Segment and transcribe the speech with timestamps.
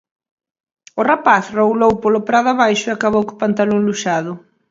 [0.99, 4.31] O rapaz roulou polo prado abaixo e acabou co pantalón luxado